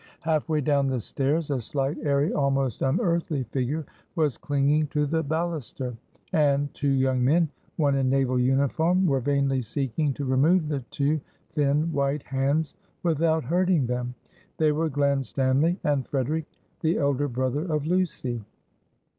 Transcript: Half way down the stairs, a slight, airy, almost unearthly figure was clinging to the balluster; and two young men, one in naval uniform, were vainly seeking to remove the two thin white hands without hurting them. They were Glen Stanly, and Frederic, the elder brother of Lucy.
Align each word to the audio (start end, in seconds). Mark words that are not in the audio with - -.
Half 0.21 0.49
way 0.49 0.61
down 0.61 0.87
the 0.87 0.99
stairs, 0.99 1.51
a 1.51 1.61
slight, 1.61 1.95
airy, 2.01 2.33
almost 2.33 2.81
unearthly 2.81 3.43
figure 3.43 3.85
was 4.15 4.35
clinging 4.35 4.87
to 4.87 5.05
the 5.05 5.21
balluster; 5.23 5.95
and 6.33 6.73
two 6.73 6.89
young 6.89 7.23
men, 7.23 7.49
one 7.75 7.93
in 7.95 8.09
naval 8.09 8.39
uniform, 8.39 9.05
were 9.05 9.19
vainly 9.19 9.61
seeking 9.61 10.11
to 10.15 10.25
remove 10.25 10.67
the 10.69 10.79
two 10.89 11.21
thin 11.53 11.93
white 11.93 12.23
hands 12.23 12.73
without 13.03 13.43
hurting 13.43 13.85
them. 13.85 14.15
They 14.57 14.71
were 14.71 14.89
Glen 14.89 15.19
Stanly, 15.19 15.77
and 15.83 16.07
Frederic, 16.07 16.45
the 16.79 16.97
elder 16.97 17.27
brother 17.27 17.71
of 17.71 17.85
Lucy. 17.85 18.43